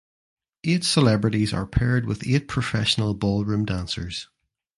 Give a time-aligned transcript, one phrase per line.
[0.63, 4.29] Eight celebrities are paired with eight professional ballroom dancers.